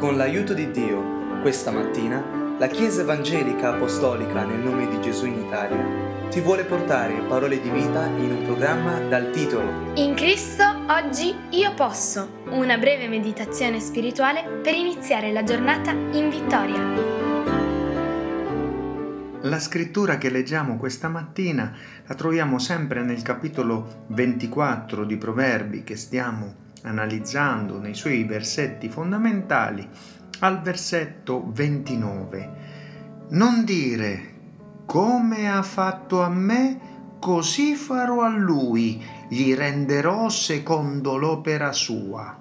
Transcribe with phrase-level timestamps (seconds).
[0.00, 5.44] Con l'aiuto di Dio, questa mattina, la Chiesa Evangelica Apostolica nel nome di Gesù in
[5.44, 11.34] Italia ti vuole portare parole di vita in un programma dal titolo In Cristo oggi
[11.50, 17.28] io posso, una breve meditazione spirituale per iniziare la giornata in vittoria.
[19.42, 21.76] La scrittura che leggiamo questa mattina
[22.06, 29.88] la troviamo sempre nel capitolo 24 di Proverbi che stiamo analizzando nei suoi versetti fondamentali
[30.40, 32.50] al versetto 29.
[33.30, 34.28] Non dire
[34.86, 36.80] come ha fatto a me,
[37.20, 42.36] così farò a lui, gli renderò secondo l'opera sua.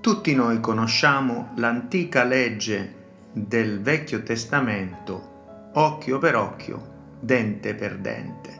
[0.00, 2.94] Tutti noi conosciamo l'antica legge
[3.32, 8.59] del Vecchio Testamento, occhio per occhio, dente per dente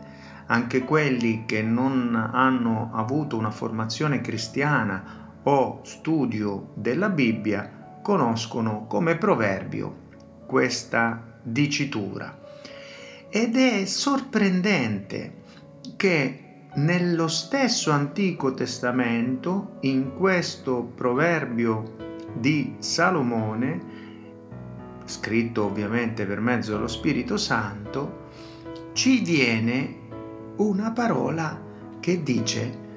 [0.51, 9.17] anche quelli che non hanno avuto una formazione cristiana o studio della Bibbia conoscono come
[9.17, 10.09] proverbio
[10.47, 12.39] questa dicitura.
[13.29, 15.43] Ed è sorprendente
[15.95, 21.97] che nello stesso Antico Testamento, in questo proverbio
[22.35, 23.99] di Salomone,
[25.05, 28.29] scritto ovviamente per mezzo dello Spirito Santo,
[28.93, 30.00] ci viene
[30.61, 31.59] una parola
[32.01, 32.89] che dice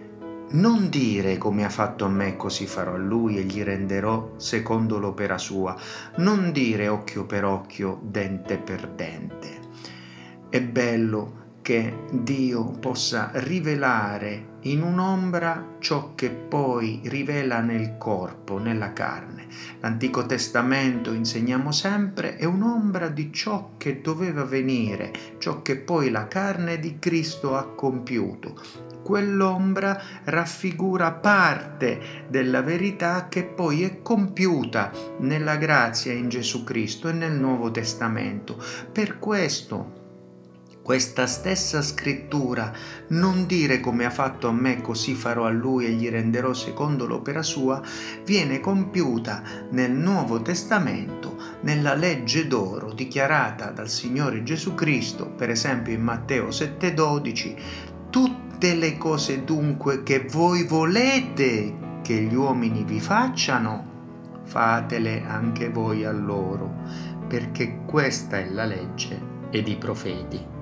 [0.52, 5.00] non dire come ha fatto a me così farò a lui e gli renderò secondo
[5.00, 5.76] l'opera sua,
[6.18, 9.62] non dire occhio per occhio, dente per dente.
[10.50, 18.92] È bello che Dio possa rivelare in un'ombra ciò che poi rivela nel corpo, nella
[18.92, 19.48] carne.
[19.80, 26.28] L'Antico Testamento, insegniamo sempre, è un'ombra di ciò che doveva venire, ciò che poi la
[26.28, 28.56] carne di Cristo ha compiuto.
[29.02, 37.14] Quell'ombra raffigura parte della verità che poi è compiuta nella grazia in Gesù Cristo e
[37.14, 38.62] nel Nuovo Testamento.
[38.92, 40.03] Per questo
[40.84, 42.74] questa stessa scrittura,
[43.08, 47.08] non dire come ha fatto a me così farò a lui e gli renderò secondo
[47.08, 47.82] l'opera sua,
[48.26, 49.42] viene compiuta
[49.72, 56.50] nel Nuovo Testamento, nella legge d'oro dichiarata dal Signore Gesù Cristo, per esempio in Matteo
[56.50, 57.56] 7:12,
[58.10, 66.04] tutte le cose dunque che voi volete che gli uomini vi facciano, fatele anche voi
[66.04, 66.74] a loro,
[67.26, 70.53] perché questa è la legge ed i profeti.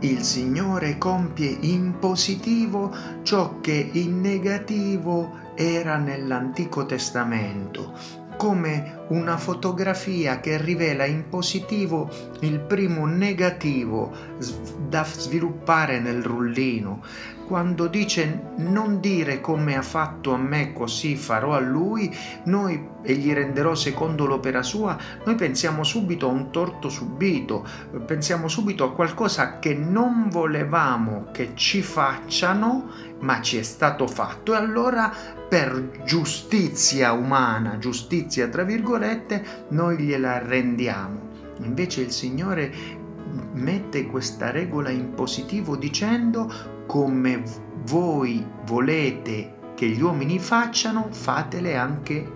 [0.00, 7.94] Il Signore compie in positivo ciò che in negativo era nell'Antico Testamento,
[8.36, 14.12] come una fotografia che rivela in positivo il primo negativo
[14.86, 17.02] da sviluppare nel rullino,
[17.46, 22.14] quando dice non dire come ha fatto a me così farò a lui,
[22.44, 27.64] noi e gli renderò secondo l'opera sua, noi pensiamo subito a un torto subito,
[28.04, 32.90] pensiamo subito a qualcosa che non volevamo che ci facciano,
[33.20, 35.12] ma ci è stato fatto e allora
[35.48, 41.34] per giustizia umana, giustizia tra virgolette, noi gliela rendiamo.
[41.62, 43.04] Invece il Signore
[43.52, 46.50] mette questa regola in positivo dicendo
[46.86, 47.42] come
[47.84, 52.32] voi volete che gli uomini facciano, fatele anche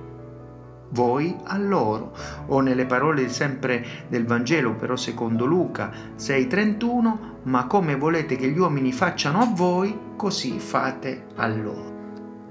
[0.91, 2.13] voi a loro.
[2.47, 8.59] O nelle parole sempre del Vangelo, però secondo Luca 6:31, ma come volete che gli
[8.59, 11.99] uomini facciano a voi, così fate a loro.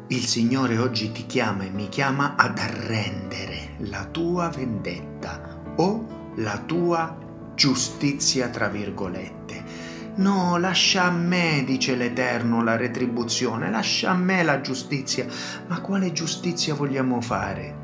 [0.07, 5.39] Il Signore oggi ti chiama e mi chiama ad arrendere la tua vendetta
[5.75, 7.28] o la tua
[7.59, 14.61] giustizia, tra virgolette No, lascia a me, dice l'Eterno, la retribuzione, lascia a me la
[14.61, 15.25] giustizia.
[15.67, 17.75] Ma quale giustizia vogliamo fare?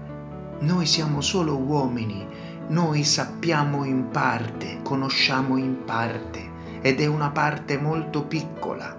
[0.60, 2.26] Noi siamo solo uomini,
[2.70, 8.96] noi sappiamo in parte, conosciamo in parte ed è una parte molto piccola.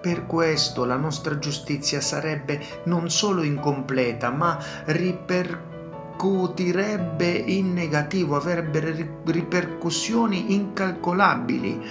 [0.00, 5.75] Per questo la nostra giustizia sarebbe non solo incompleta, ma ripercuotiva
[6.16, 11.82] ripercutirebbe in negativo, avrebbe ripercussioni incalcolabili.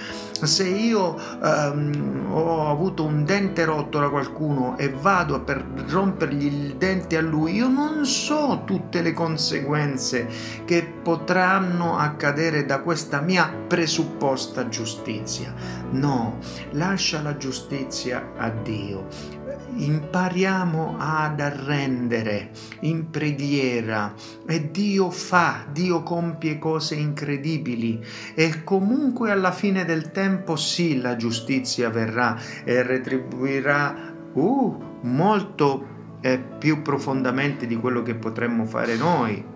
[0.42, 6.76] Se io um, ho avuto un dente rotto da qualcuno e vado per rompergli il
[6.76, 10.28] dente a lui, io non so tutte le conseguenze
[10.66, 15.54] che potranno accadere da questa mia presupposta giustizia.
[15.92, 16.40] No,
[16.72, 19.45] lascia la giustizia a Dio
[19.76, 22.52] impariamo ad arrendere
[22.82, 24.14] in preghiera
[24.46, 31.16] e Dio fa, Dio compie cose incredibili e comunque alla fine del tempo sì la
[31.16, 39.54] giustizia verrà e retribuirà uh, molto eh, più profondamente di quello che potremmo fare noi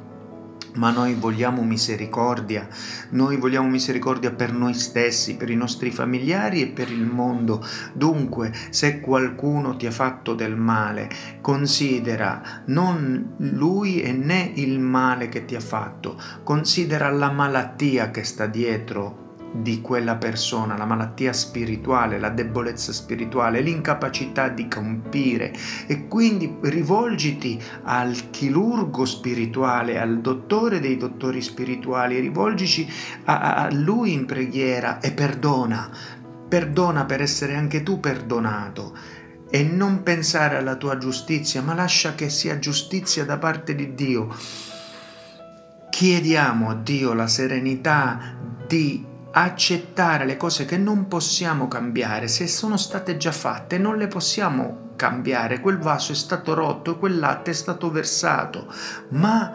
[0.76, 2.68] ma noi vogliamo misericordia,
[3.12, 7.66] noi vogliamo misericordia per noi stessi, per i nostri familiari e per il mondo.
[7.94, 11.10] Dunque, se qualcuno ti ha fatto del male,
[11.42, 18.24] considera non lui e né il male che ti ha fatto, considera la malattia che
[18.24, 25.54] sta dietro di quella persona, la malattia spirituale, la debolezza spirituale, l'incapacità di compire
[25.88, 32.88] e quindi rivolgiti al chirurgo spirituale, al dottore dei dottori spirituali, rivolgici
[33.26, 35.90] a, a lui in preghiera e perdona,
[36.48, 38.96] perdona per essere anche tu perdonato
[39.52, 44.36] e non pensare alla tua giustizia, ma lascia che sia giustizia da parte di Dio.
[45.90, 48.38] Chiediamo a Dio la serenità
[48.68, 54.08] di accettare le cose che non possiamo cambiare, se sono state già fatte non le
[54.08, 58.72] possiamo cambiare, quel vaso è stato rotto, quel latte è stato versato,
[59.10, 59.54] ma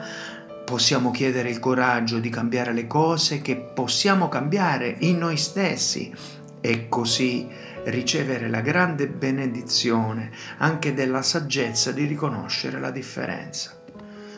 [0.65, 6.13] possiamo chiedere il coraggio di cambiare le cose che possiamo cambiare in noi stessi
[6.61, 7.47] e così
[7.85, 13.83] ricevere la grande benedizione anche della saggezza di riconoscere la differenza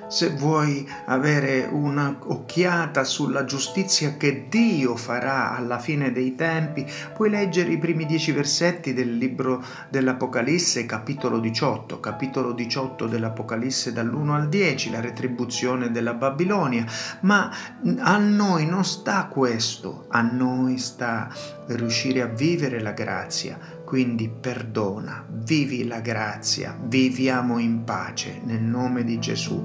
[0.08, 7.72] se vuoi avere un'occhiata sulla giustizia che Dio farà alla fine dei tempi, puoi leggere
[7.72, 14.90] i primi dieci versetti del libro dell'Apocalisse, capitolo 18, capitolo 18 dell'Apocalisse dall'1 al 10,
[14.90, 16.84] la retribuzione della Babilonia.
[17.20, 17.50] Ma
[17.98, 21.28] a noi non sta questo, a noi sta
[21.66, 29.04] riuscire a vivere la grazia quindi perdona, vivi la grazia, viviamo in pace nel nome
[29.04, 29.64] di Gesù.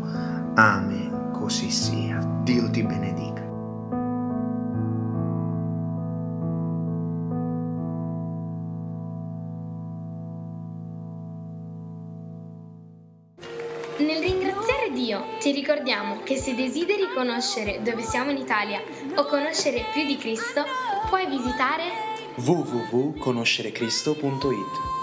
[0.55, 1.31] Amen.
[1.31, 2.19] Così sia.
[2.43, 3.39] Dio ti benedica.
[13.97, 18.81] Nel ringraziare Dio ti ricordiamo che se desideri conoscere dove siamo in Italia
[19.15, 20.63] o conoscere più di Cristo,
[21.07, 21.83] puoi visitare
[22.35, 25.00] www.conoscerecristo.it